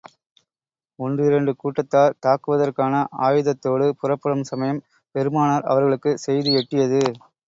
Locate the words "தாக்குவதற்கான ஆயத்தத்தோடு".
2.25-3.89